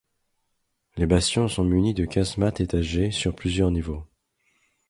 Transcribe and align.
Les 0.97 1.05
bastions 1.05 1.47
sont 1.47 1.63
munis 1.63 1.93
de 1.93 2.05
casemates 2.05 2.59
étagées 2.59 3.11
sur 3.11 3.35
plusieurs 3.35 3.69
niveaux. 3.69 4.03